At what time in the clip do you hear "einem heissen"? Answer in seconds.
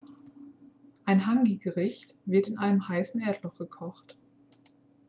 2.57-3.21